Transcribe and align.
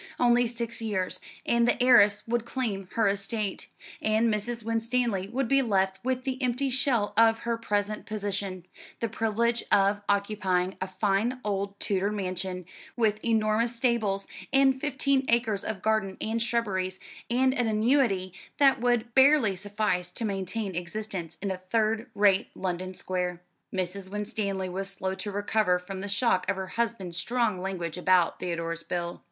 Only 0.19 0.47
six 0.47 0.81
years, 0.81 1.21
and 1.45 1.67
the 1.67 1.79
heiress 1.79 2.27
would 2.27 2.43
claim 2.43 2.87
her 2.93 3.07
estate, 3.07 3.67
and 4.01 4.33
Mrs. 4.33 4.63
Winstanley 4.63 5.27
would 5.27 5.47
be 5.47 5.61
left 5.61 5.99
with 6.03 6.23
the 6.23 6.41
empty 6.41 6.71
shell 6.71 7.13
of 7.15 7.37
her 7.45 7.55
present 7.55 8.07
position 8.07 8.65
the 8.99 9.07
privilege 9.07 9.63
of 9.71 10.01
occupying 10.09 10.75
a 10.81 10.87
fine 10.87 11.39
old 11.45 11.79
Tudor 11.79 12.11
mansion, 12.11 12.65
with 12.97 13.23
enormous 13.23 13.75
stables, 13.75 14.27
and 14.51 14.81
fifteen 14.81 15.23
acres 15.29 15.63
of 15.63 15.83
garden 15.83 16.17
and 16.19 16.41
shrubberies, 16.41 16.99
and 17.29 17.53
an 17.53 17.67
annuity 17.67 18.33
that 18.57 18.81
would 18.81 19.13
barely 19.13 19.55
suffice 19.55 20.11
to 20.13 20.25
maintain 20.25 20.75
existence 20.75 21.37
in 21.43 21.51
a 21.51 21.57
third 21.69 22.09
rate 22.15 22.47
London 22.55 22.95
square. 22.95 23.39
Mrs. 23.71 24.09
Winstanley 24.09 24.67
was 24.67 24.89
slow 24.89 25.13
to 25.13 25.29
recover 25.31 25.77
from 25.77 25.99
the 26.01 26.09
shock 26.09 26.49
of 26.49 26.55
her 26.55 26.67
husband's 26.69 27.17
strong 27.17 27.59
language 27.61 27.99
about 27.99 28.39
Theodore's 28.39 28.81
bill. 28.81 29.19